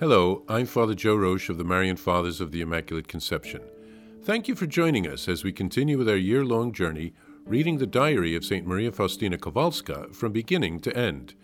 [0.00, 3.60] Hello, I'm Father Joe Roesch of the Marian Fathers of the Immaculate Conception.
[4.22, 7.86] Thank you for joining us as we continue with our year long journey reading the
[7.86, 8.64] diary of St.
[8.64, 11.34] Maria Faustina Kowalska from beginning to end.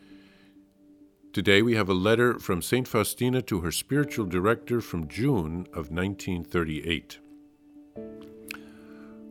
[1.32, 2.86] Today we have a letter from St.
[2.86, 7.18] Faustina to her spiritual director from June of 1938.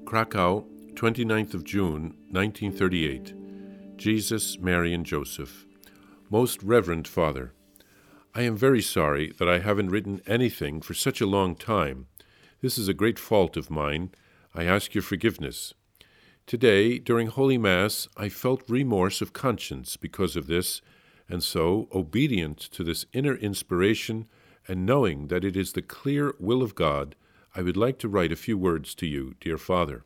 [0.03, 0.65] Krakow,
[0.95, 3.97] 29th of June, 1938.
[3.97, 5.65] Jesus, Mary, and Joseph.
[6.29, 7.53] Most Reverend Father,
[8.36, 12.07] I am very sorry that I haven't written anything for such a long time.
[12.62, 14.09] This is a great fault of mine.
[14.55, 15.76] I ask your forgiveness.
[16.48, 20.81] Today, during Holy Mass, I felt remorse of conscience because of this,
[21.30, 24.26] and so, obedient to this inner inspiration,
[24.68, 27.15] and knowing that it is the clear will of God,
[27.55, 30.05] I would like to write a few words to you, dear Father.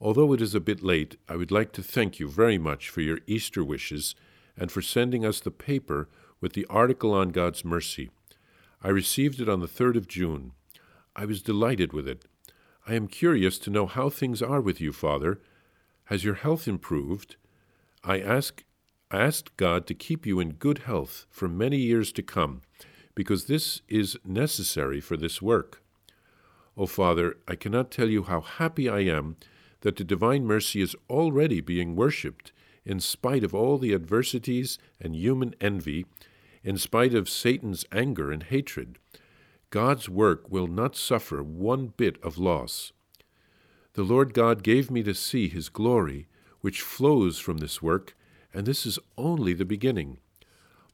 [0.00, 3.00] Although it is a bit late, I would like to thank you very much for
[3.00, 4.14] your Easter wishes
[4.56, 6.08] and for sending us the paper
[6.40, 8.10] with the article on God's mercy.
[8.82, 10.52] I received it on the 3rd of June.
[11.16, 12.24] I was delighted with it.
[12.86, 15.40] I am curious to know how things are with you, Father.
[16.04, 17.36] Has your health improved?
[18.04, 18.64] I ask
[19.10, 22.60] I asked God to keep you in good health for many years to come,
[23.14, 25.82] because this is necessary for this work.
[26.76, 29.36] O oh, Father, I cannot tell you how happy I am
[29.80, 32.52] that the divine mercy is already being worshipped
[32.88, 36.06] in spite of all the adversities and human envy
[36.64, 38.98] in spite of Satan's anger and hatred,
[39.70, 42.92] God's work will not suffer one bit of loss.
[43.92, 46.28] The Lord God gave me to see His glory,
[46.62, 48.16] which flows from this work,
[48.54, 50.18] and this is only the beginning.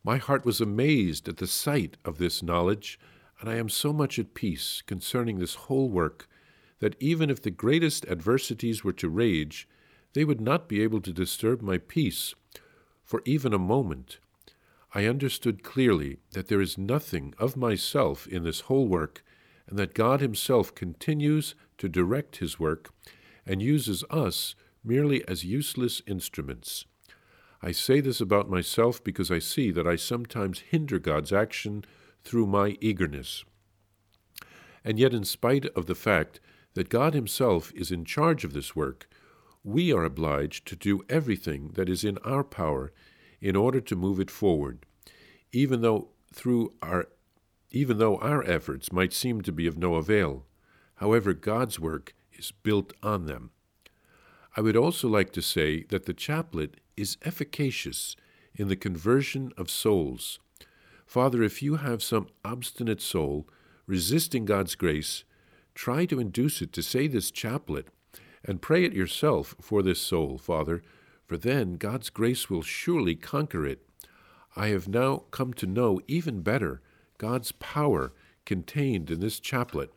[0.02, 2.98] My heart was amazed at the sight of this knowledge,
[3.40, 6.28] and I am so much at peace concerning this whole work
[6.80, 9.68] that even if the greatest adversities were to rage,
[10.14, 12.34] they would not be able to disturb my peace
[13.04, 14.18] for even a moment.
[14.94, 19.24] I understood clearly that there is nothing of myself in this whole work,
[19.66, 22.90] and that God Himself continues to direct His work
[23.44, 26.84] and uses us merely as useless instruments.
[27.60, 31.84] I say this about myself because I see that I sometimes hinder God's action
[32.22, 33.44] through my eagerness.
[34.84, 36.40] And yet, in spite of the fact
[36.74, 39.08] that God Himself is in charge of this work,
[39.64, 42.92] we are obliged to do everything that is in our power
[43.40, 44.84] in order to move it forward,
[45.52, 47.08] even though through our
[47.70, 50.44] even though our efforts might seem to be of no avail.
[50.96, 53.50] However, God's work is built on them.
[54.56, 58.14] I would also like to say that the chaplet is efficacious
[58.54, 60.38] in the conversion of souls.
[61.04, 63.48] Father, if you have some obstinate soul
[63.86, 65.24] resisting God's grace,
[65.74, 67.88] try to induce it to say this chaplet
[68.44, 70.82] and pray it yourself for this soul, Father,
[71.26, 73.86] for then God's grace will surely conquer it.
[74.54, 76.80] I have now come to know even better
[77.18, 78.12] God's power
[78.44, 79.90] contained in this chaplet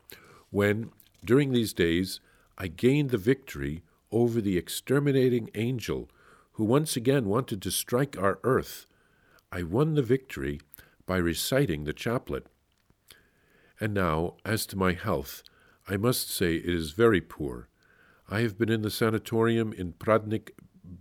[0.50, 0.90] when,
[1.24, 2.20] during these days,
[2.56, 6.08] I gained the victory over the exterminating angel
[6.52, 8.86] who once again wanted to strike our earth.
[9.52, 10.60] I won the victory
[11.06, 12.46] by reciting the chaplet.
[13.80, 15.42] And now, as to my health,
[15.86, 17.68] I must say it is very poor.
[18.30, 20.50] I have been in the sanatorium in Pradnik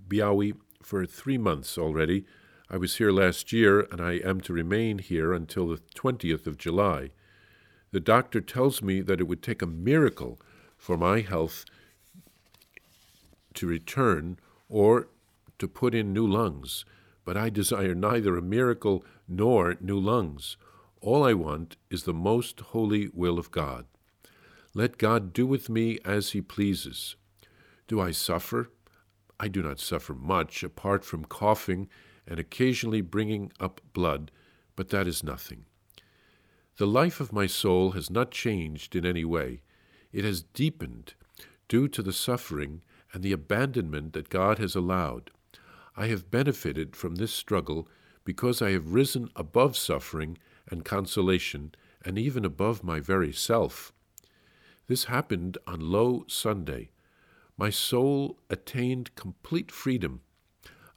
[0.07, 2.23] Biały for three months already.
[2.69, 6.57] I was here last year, and I am to remain here until the 20th of
[6.57, 7.09] July.
[7.91, 10.39] The doctor tells me that it would take a miracle
[10.77, 11.65] for my health
[13.55, 14.39] to return
[14.69, 15.09] or
[15.59, 16.85] to put in new lungs,
[17.25, 20.55] but I desire neither a miracle nor new lungs.
[21.01, 23.85] All I want is the most holy will of God.
[24.73, 27.15] Let God do with me as he pleases.
[27.87, 28.69] Do I suffer?
[29.39, 31.89] I do not suffer much, apart from coughing
[32.27, 34.31] and occasionally bringing up blood,
[34.75, 35.65] but that is nothing.
[36.77, 39.61] The life of my soul has not changed in any way.
[40.11, 41.15] It has deepened
[41.67, 45.31] due to the suffering and the abandonment that God has allowed.
[45.95, 47.87] I have benefited from this struggle
[48.23, 50.37] because I have risen above suffering
[50.69, 51.73] and consolation
[52.05, 53.93] and even above my very self.
[54.87, 56.89] This happened on Low Sunday.
[57.57, 60.21] My soul attained complete freedom,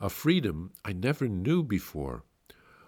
[0.01, 2.23] a freedom I never knew before.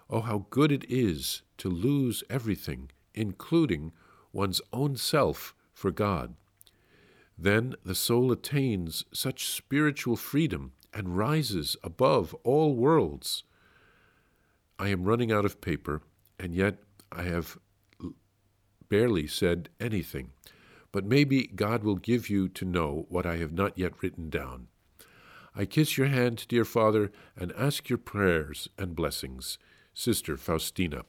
[0.09, 3.91] Oh, how good it is to lose everything, including
[4.31, 6.35] one's own self, for God.
[7.37, 13.43] Then the soul attains such spiritual freedom and rises above all worlds.
[14.79, 16.01] I am running out of paper,
[16.39, 16.77] and yet
[17.11, 17.57] I have
[18.87, 20.29] barely said anything
[20.93, 24.67] but maybe God will give you to know what I have not yet written down.
[25.55, 29.57] I kiss your hand, dear Father, and ask your prayers and blessings.
[29.93, 31.03] Sister Faustina.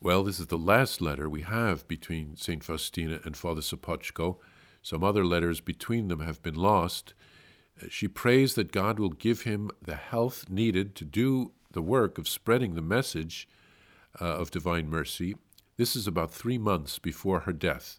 [0.00, 2.62] Well, this is the last letter we have between St.
[2.62, 4.38] Faustina and Father Sopocko.
[4.80, 7.14] Some other letters between them have been lost.
[7.82, 12.16] Uh, she prays that God will give him the health needed to do the work
[12.16, 13.48] of spreading the message
[14.20, 15.34] uh, of divine mercy.
[15.78, 17.96] This is about three months before her death.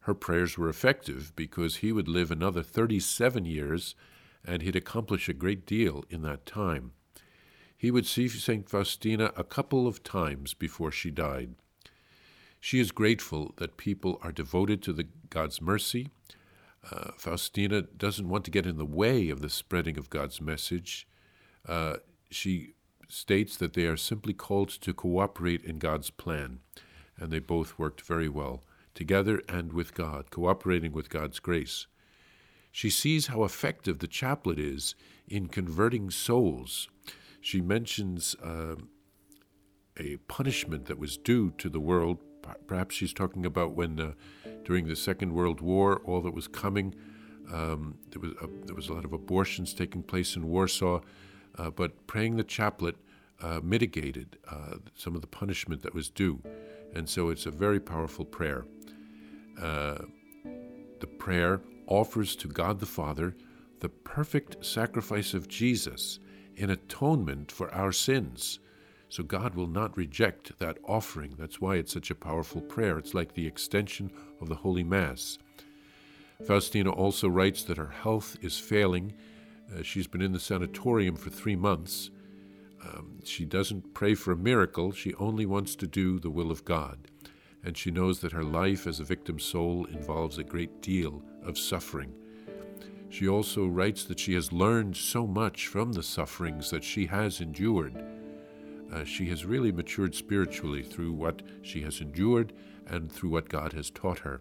[0.00, 3.94] Her prayers were effective because he would live another 37 years
[4.44, 6.92] and he'd accomplish a great deal in that time.
[7.76, 8.68] He would see St.
[8.68, 11.54] Faustina a couple of times before she died.
[12.60, 16.10] She is grateful that people are devoted to the God's mercy.
[16.92, 21.08] Uh, Faustina doesn't want to get in the way of the spreading of God's message.
[21.66, 21.96] Uh,
[22.30, 22.74] she
[23.08, 26.60] states that they are simply called to cooperate in God's plan,
[27.18, 28.62] and they both worked very well
[28.94, 31.86] together and with God, cooperating with God's grace.
[32.70, 34.94] She sees how effective the chaplet is
[35.26, 36.88] in converting souls
[37.40, 38.76] she mentions uh,
[39.98, 42.18] a punishment that was due to the world.
[42.66, 44.12] Perhaps she's talking about when, uh,
[44.64, 46.94] during the Second World War, all that was coming,
[47.52, 51.00] um, there, was a, there was a lot of abortions taking place in Warsaw,
[51.56, 52.96] uh, but praying the chaplet
[53.40, 56.42] uh, mitigated uh, some of the punishment that was due.
[56.94, 58.64] And so it's a very powerful prayer.
[59.60, 59.98] Uh,
[61.00, 63.34] the prayer offers to God the Father
[63.80, 66.18] the perfect sacrifice of Jesus
[66.56, 68.58] in atonement for our sins.
[69.08, 71.34] So God will not reject that offering.
[71.38, 72.98] That's why it's such a powerful prayer.
[72.98, 74.10] It's like the extension
[74.40, 75.38] of the Holy Mass.
[76.46, 79.14] Faustina also writes that her health is failing.
[79.74, 82.10] Uh, she's been in the sanatorium for three months.
[82.82, 86.64] Um, she doesn't pray for a miracle, she only wants to do the will of
[86.64, 86.98] God.
[87.64, 91.58] And she knows that her life as a victim soul involves a great deal of
[91.58, 92.14] suffering.
[93.10, 97.40] She also writes that she has learned so much from the sufferings that she has
[97.40, 98.04] endured.
[98.92, 102.52] Uh, she has really matured spiritually through what she has endured
[102.86, 104.40] and through what God has taught her.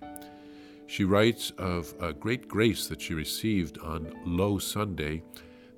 [0.85, 5.21] She writes of a great grace that she received on Low Sunday.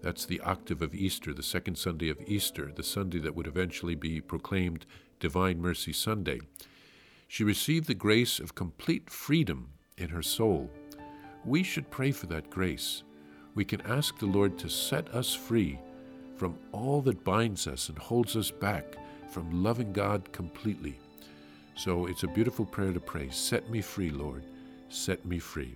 [0.02, 3.96] That's the octave of Easter, the second Sunday of Easter, the Sunday that would eventually
[3.96, 4.86] be proclaimed
[5.20, 6.40] Divine Mercy Sunday.
[7.28, 10.70] She received the grace of complete freedom in her soul
[11.46, 13.04] we should pray for that grace.
[13.56, 15.80] We can ask the Lord to set us free
[16.36, 18.96] from all that binds us and holds us back
[19.30, 21.00] from loving God completely.
[21.76, 23.30] So it's a beautiful prayer to pray.
[23.30, 24.46] Set me free, Lord.
[24.90, 25.76] Set me free.